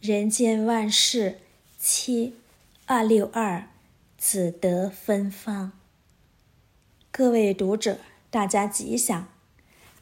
[0.00, 1.40] 人间万事
[1.78, 2.34] 七
[2.86, 3.68] 二六二
[4.16, 5.72] 子德芬芳。
[7.10, 7.98] 各位读者，
[8.30, 9.28] 大家吉祥！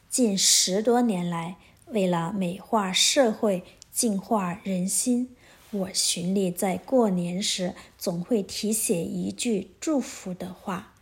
[0.08, 1.56] 近十多年来，
[1.86, 5.34] 为了美化社会、净化人心，
[5.72, 10.94] 我循例在过年时总会题写一句祝福的话，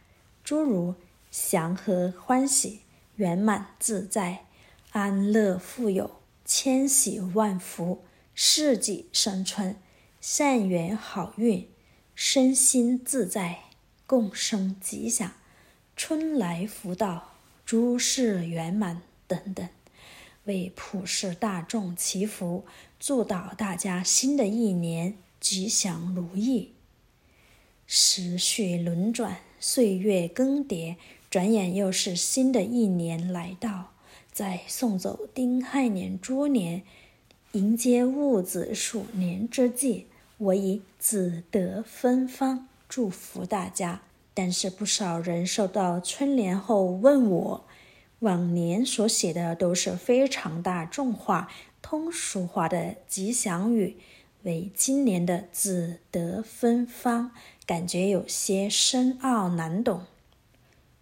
[0.42, 0.94] 诸如
[1.30, 2.80] 祥和欢喜、
[3.16, 4.46] 圆满自在、
[4.92, 8.05] 安乐富有、千喜万福。
[8.38, 9.76] 四季生春，
[10.20, 11.66] 善缘好运，
[12.14, 13.60] 身心自在，
[14.06, 15.32] 共生吉祥，
[15.96, 17.32] 春来福到，
[17.64, 19.66] 诸事圆满等等，
[20.44, 22.66] 为普世大众祈福，
[23.00, 26.74] 祝祷大家新的一年吉祥如意。
[27.86, 30.96] 时序轮转，岁月更迭，
[31.30, 33.94] 转眼又是新的一年来到，
[34.30, 36.82] 在送走丁亥年猪年。
[37.56, 40.04] 迎接戊子鼠年之际，
[40.36, 44.02] 我以子德芬芳祝福大家。
[44.34, 47.64] 但是不少人收到春联后问我，
[48.18, 51.48] 往年所写的都是非常大众化、
[51.80, 53.96] 通俗化的吉祥语，
[54.42, 57.30] 为今年的子德芬芳，
[57.64, 60.02] 感觉有些深奥难懂。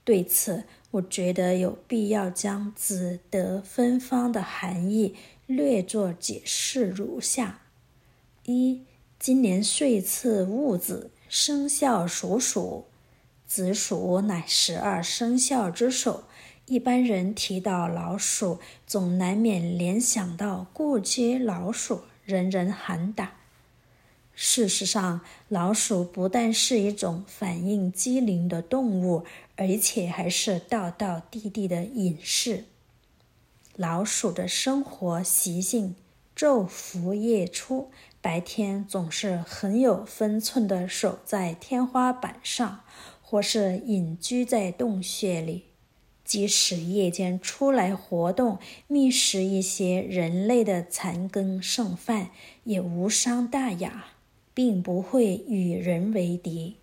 [0.04, 5.16] 对此，我觉得有必要将子德芬芳的含义。
[5.46, 7.60] 略作解释如下：
[8.46, 8.82] 一、
[9.18, 12.86] 今年岁次戊子，生肖属鼠，
[13.46, 16.24] 子鼠乃十二生肖之首。
[16.64, 23.34] 一般人提到老鼠，总难免联想到过街老鼠，人人喊打。
[24.34, 32.64] 事实上，老鼠不但是一种反应机灵的动物，而且还是道道地地的隐士。
[33.76, 35.96] 老鼠的生活习性：
[36.36, 42.84] 昼伏夜出，白天总是很有分寸地守在天花板上，
[43.20, 45.64] 或是隐居在洞穴里。
[46.24, 52.30] 即使夜间出来活动，觅食一些人类的残羹剩饭，
[52.62, 54.04] 也无伤大雅，
[54.54, 56.76] 并不会与人为敌。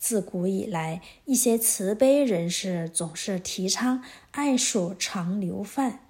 [0.00, 6.00] 自古以来，一些慈悲人士总是提倡爱鼠常留饭，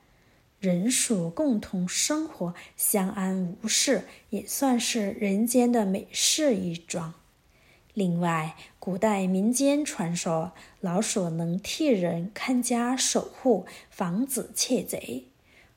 [0.61, 7.15] 人鼠共同生活，相安无事，也算是人间的美事一桩。
[7.93, 15.25] 另外，古代民间传说，老鼠能替人看家守护，防止窃贼，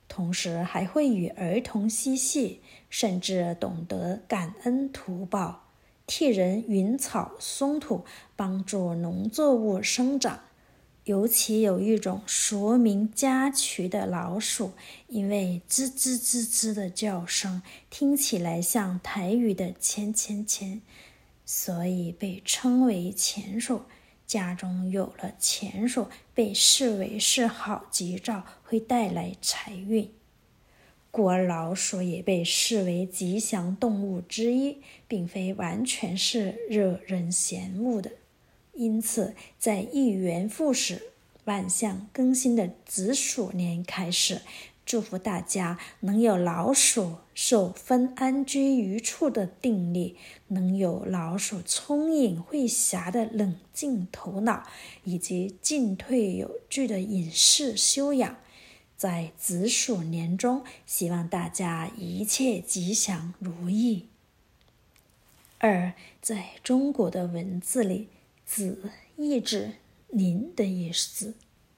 [0.07, 5.62] 同时还会与儿童嬉戏，甚至懂得感恩图报。
[6.05, 8.03] 替人匀草松土，
[8.35, 10.41] 帮助农作物生长。
[11.05, 14.71] 尤其有一种俗名家瞿的老鼠，
[15.07, 20.81] 因为吱吱吱吱的叫声听起来像台语的“钱钱钱”，
[21.45, 23.81] 所以被称为钱鼠。
[24.25, 30.09] 家中有了钱鼠，被视为是好吉兆，会带来财运。
[31.13, 38.13] 故而老鼠也被视为吉祥动物之一，并非完全是惹人嫌恶的。
[38.73, 41.11] 因此，在一元复始、
[41.43, 44.41] 万象更新的子鼠年开始，
[44.87, 50.15] 祝福大家能有老鼠守分安居于处的定力，
[50.47, 54.63] 能有老鼠聪颖慧侠的冷静头脑，
[55.03, 58.35] 以及进退有据的隐士修养。
[59.03, 64.05] 在子鼠年中，希望大家一切吉祥如意。
[65.57, 65.91] 二，
[66.21, 68.07] 在中国的文字里
[68.47, 69.73] ，“子”意指
[70.11, 71.33] “您”的意思，“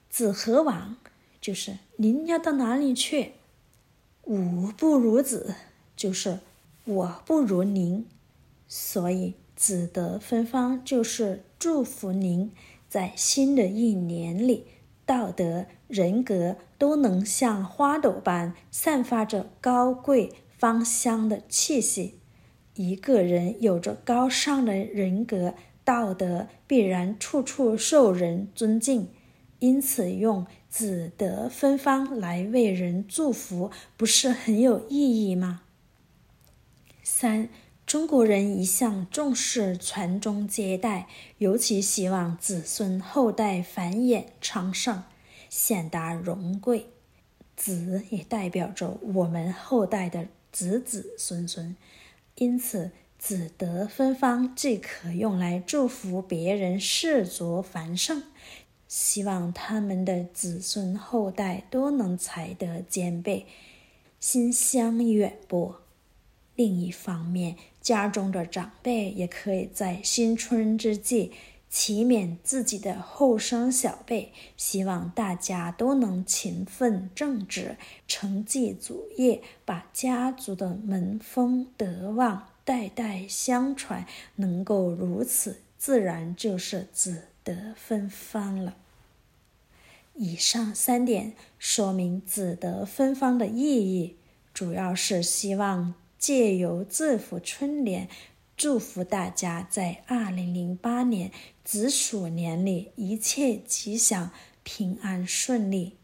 [0.08, 0.98] 子何往”
[1.42, 3.24] 就是您要到哪里去
[4.22, 5.56] ；“吾不如子”
[5.96, 6.38] 就是
[6.84, 8.06] 我不如您。
[8.68, 12.52] 所以，子德芬芳就是祝福您
[12.88, 14.66] 在新的一年里。
[15.04, 22.18] 道德人格都能像花朵般散发着高贵芳香的气息。
[22.74, 29.08] 一个人有着高尚的人格道德，必然处处受人尊敬。
[29.58, 35.62] 因此，用子德芬芳来为人祝福，不是很有意义吗？
[37.02, 37.48] 三，
[37.86, 41.08] 中国人一向重视传宗接代，
[41.38, 45.02] 尤其希望子孙后代繁衍昌盛、
[45.48, 46.86] 显达荣贵。
[47.56, 51.74] 子也代表着我们后代的子子孙孙，
[52.34, 58.24] 因此子德芬芳既可用来祝福别人世俗繁盛，
[58.86, 63.46] 希望他们的子孙后代都能才德兼备、
[64.20, 65.80] 馨香远播。
[66.54, 71.32] 另一方面，家中的长辈也可以在新春之际，
[71.68, 77.76] 祈勉自己的后生小辈，希望大家都能勤奋正直，
[78.08, 88.76] 承继祖业，把家族的门风德望代代相传，能够如此，自然就是子德芬芳了。
[90.14, 94.16] 以上三点说明子德芬芳的意义，
[94.54, 98.08] 主要是希望借由这幅春联，
[98.56, 101.30] 祝福大家在二零零八年
[101.66, 104.30] 子鼠年里一切吉祥、
[104.62, 105.96] 平安顺利。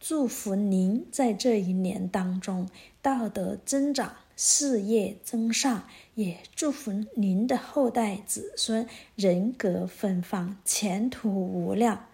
[0.00, 2.68] 祝福您在这一年当中
[3.00, 5.84] 道德增长、事业增上，
[6.16, 12.06] 也祝福您的后代子孙人格芬芳、前途无量。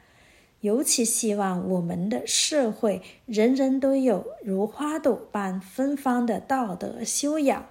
[0.61, 7.65] 尤其希望我们的社会人人都有如花朵般芬芳的道德修养。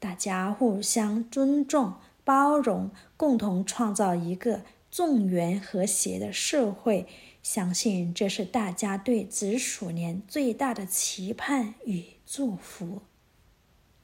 [0.00, 1.94] 大家互相尊重、
[2.24, 7.06] 包容，共同创造一个众缘和谐的社会。
[7.42, 13.02] 相信这是大家对子鼠年最大的期盼与祝福。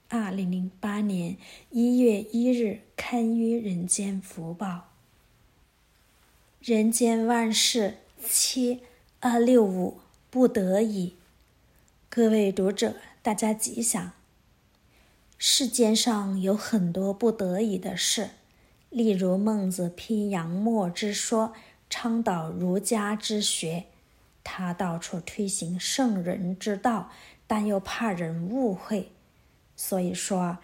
[0.08, 1.38] 二零零八年
[1.70, 4.66] 一月一日堪于《人间福报》。
[6.60, 8.80] 人间万事七
[9.20, 11.14] 二六五不得已。
[12.10, 14.12] 各位读者，大家吉祥。
[15.42, 18.28] 世间上有很多不得已的事，
[18.90, 21.54] 例如孟子批杨墨之说，
[21.88, 23.86] 倡导儒家之学，
[24.44, 27.10] 他到处推行圣人之道，
[27.46, 29.12] 但又怕人误会，
[29.74, 30.58] 所以说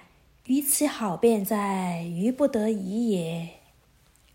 [0.44, 3.48] 于其好辩在于不得已也。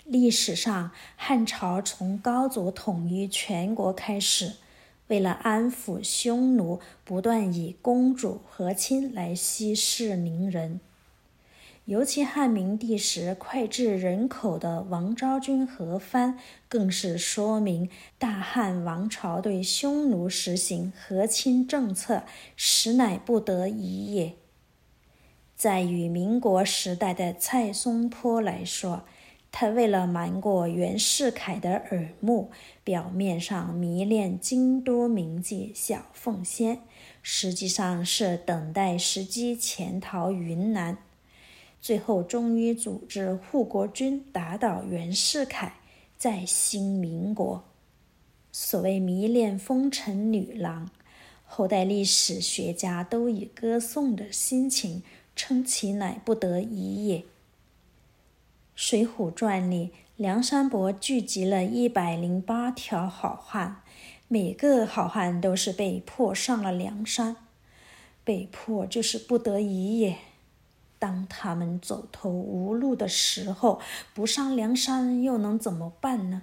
[0.05, 4.55] 历史上，汉朝从高祖统一全国开始。
[5.11, 10.79] 为了安抚匈奴，不断以公主和亲来息事宁人。
[11.83, 22.23] 尤其汉明帝时脍炙人口的王昭君和番，更是说明大汉王朝对匈奴实行和亲政策，
[22.55, 24.35] 实乃不得已也。
[25.57, 29.03] 在与民国时代的蔡松坡来说，
[29.51, 32.51] 他为了瞒过袁世凯的耳目，
[32.83, 36.79] 表面上迷恋京都名妓小凤仙，
[37.21, 40.97] 实际上是等待时机潜逃云南。
[41.81, 45.73] 最后终于组织护国军打倒袁世凯，
[46.17, 47.63] 再兴民国。
[48.51, 50.89] 所谓迷恋风尘女郎，
[51.43, 55.03] 后代历史学家都以歌颂的心情，
[55.35, 57.17] 称其乃不得已也。
[58.83, 63.83] 《水浒传》里，梁山伯聚集了一百零八条好汉，
[64.27, 67.35] 每个好汉都是被迫上了梁山，
[68.23, 70.15] 被迫就是不得已也。
[70.97, 73.79] 当他们走投无路的时候，
[74.15, 76.41] 不上梁山又能怎么办呢？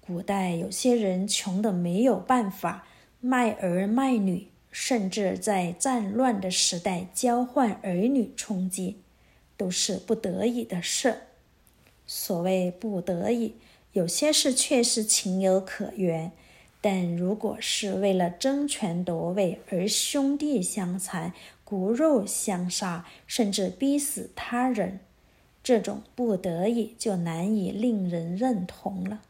[0.00, 2.84] 古代有些人穷得没有办法，
[3.20, 8.96] 卖儿卖女，甚至在战乱的时代交换儿女充饥。
[9.62, 11.18] 都是不得已的事。
[12.04, 13.54] 所谓不得已，
[13.92, 16.32] 有些事确实情有可原，
[16.80, 21.32] 但如果是为了争权夺位而兄弟相残、
[21.62, 24.98] 骨肉相杀，甚至逼死他人，
[25.62, 29.22] 这种不得已就难以令人认同了。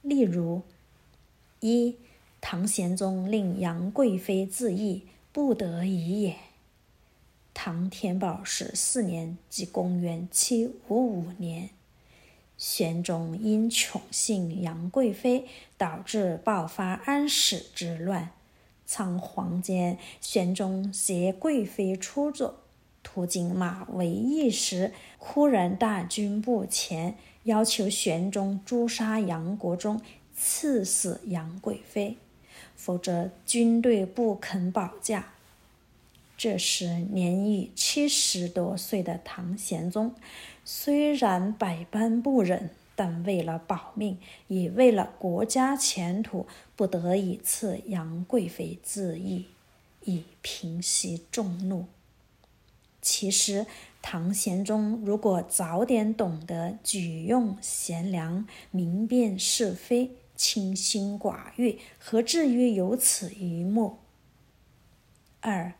[0.00, 0.62] 例如，
[1.58, 1.96] 一
[2.40, 6.36] 唐玄宗令杨贵妃自缢，不得已也。
[7.58, 11.70] 唐天宝十四年，即公元七五五年，
[12.58, 15.46] 玄宗因宠幸杨贵妃，
[15.78, 18.30] 导致爆发安史之乱。
[18.84, 22.58] 仓皇间，玄宗携贵妃出走，
[23.02, 29.98] 途经马嵬驿时，忽然大军不前，要求玄宗诛杀杨国忠，
[30.36, 32.18] 赐死杨贵妃，
[32.76, 35.32] 否则军队不肯保驾。
[36.36, 40.14] 这时年已七十多岁的唐玄宗，
[40.64, 49.46] 虽然百般不忍，但为了保命，也为了国家前途，不得已赐杨贵妃自缢，
[50.04, 51.86] 以平息众怒。
[53.00, 53.64] 其实，
[54.02, 63.96] 唐玄宗如果早点懂得举用贤良、明辨是非、清心寡欲，何至于有此一幕？
[65.40, 65.72] 二。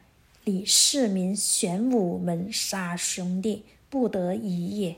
[0.46, 4.94] 李世民玄武门杀兄弟，不得已也。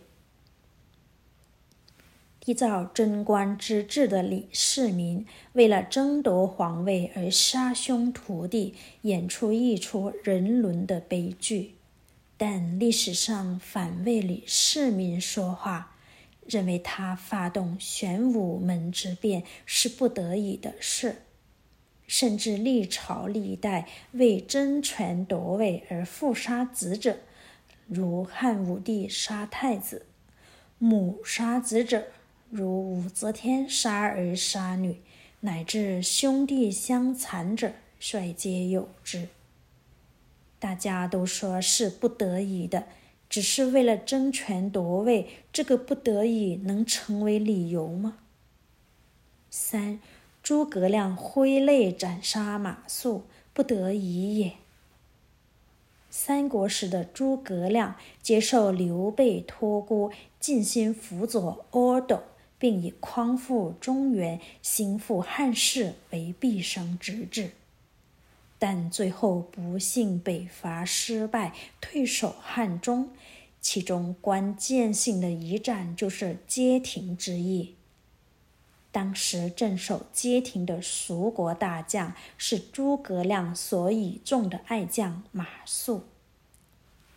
[2.45, 5.25] 缔造贞观之治的李世民，
[5.55, 11.76] 为了争夺皇位而杀兄屠弟，演出一出人伦的悲剧。
[12.37, 15.97] 但历史上反为李世民说话，
[16.47, 21.23] 认为他发动玄武门之变是不得已的事，
[22.08, 27.18] 甚至历朝历代为争权夺位而父杀子者，
[27.86, 30.02] 如汉武帝杀太子；
[30.78, 32.08] 母杀子者，
[32.50, 35.00] 如武则天杀儿杀女，
[35.40, 39.28] 乃至兄弟相残者，率皆有之。
[40.58, 42.88] 大家都说是不得已的，
[43.28, 48.18] 只是为了争权夺位，这个不得已能成为理由吗？
[49.50, 50.00] 三，
[50.49, 53.21] 诸葛亮挥泪斩杀马谡，
[53.52, 54.55] 不得已也。
[56.09, 62.23] 三国时的诸葛亮接受刘备托孤，尽心辅佐阿斗，
[62.59, 67.50] 并以匡复中原、兴复汉室为毕生之志。
[68.59, 73.11] 但最后不幸北伐失败，退守汉中。
[73.61, 77.75] 其中关键性的一战就是街亭之役。
[78.90, 86.00] 当时镇守街亭的蜀国大将是诸葛亮所倚重的爱将马谡。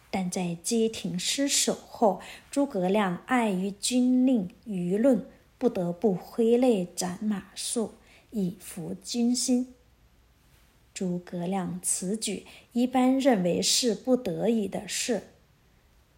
[0.09, 2.19] 但在街亭失守后，
[2.51, 5.25] 诸葛亮碍于军令舆论，
[5.57, 7.91] 不得不挥泪斩马谡，
[8.31, 9.73] 以服军心。
[10.93, 15.29] 诸葛亮此举一般认为是不得已的事，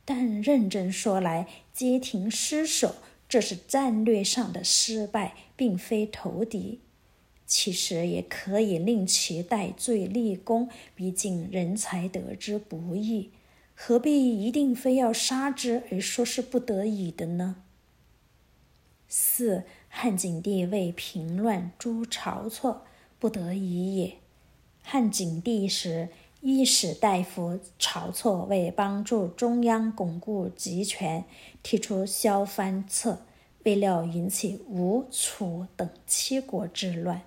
[0.03, 2.95] 但认真说来，街亭失守
[3.33, 6.81] 这是战略上的失败，并非投敌。
[7.47, 13.31] 其实也可以令其戴罪立功，毕竟人才得之不易，
[13.73, 17.63] 何必一定非要杀之而说是不得已的呢？
[19.07, 22.85] 四，汉景帝为平乱诛晁错，
[23.17, 24.17] 不得已也。
[24.83, 26.09] 汉景帝时，
[26.45, 31.23] 御史大夫晁错为帮助中央巩固集权，
[31.63, 33.19] 提出削藩策，
[33.63, 37.21] 未料引起吴、楚等七国之乱。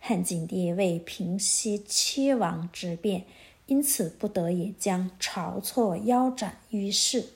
[0.00, 3.26] 汉景帝为平息七王之变，
[3.66, 7.26] 因此不得已将晁错腰斩于市。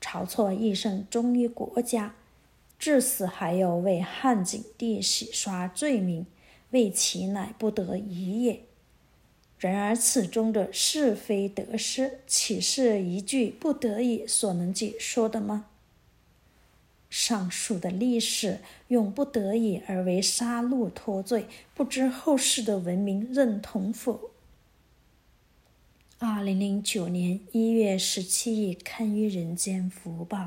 [0.00, 2.16] 晁错一生忠于国家，
[2.76, 6.26] 至死还要为汉景帝洗刷罪名。
[6.70, 8.62] 为其乃不得已也。
[9.62, 15.66] 然而此中的是非得失，岂是一句不得已所能解说的吗？
[17.08, 24.32] 上述的历史用不得已而为杀戮脱罪，不知后世的文明认同否？
[26.18, 30.38] 二零零九年一月十七日刊于《人间福报》。